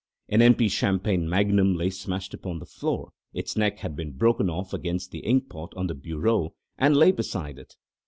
An 0.29 0.41
empty 0.41 0.67
champagne 0.67 1.29
magnum 1.29 1.75
lay 1.75 1.91
smashed 1.91 2.33
upon 2.33 2.57
the 2.57 2.65
floor; 2.65 3.11
its 3.35 3.55
neck 3.55 3.77
had 3.81 3.95
been 3.95 4.13
broken 4.13 4.49
off 4.49 4.73
against 4.73 5.11
the 5.11 5.21
inkpot 5.23 5.77
on 5.77 5.85
the 5.85 5.93
bureau 5.93 6.55
and 6.75 6.97
lay 6.97 7.11
beside 7.11 7.59
it. 7.59 7.75